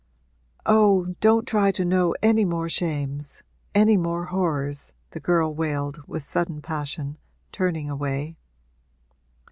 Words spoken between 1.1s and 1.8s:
don't try